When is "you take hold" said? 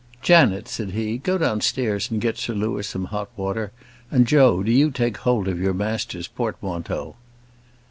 4.71-5.47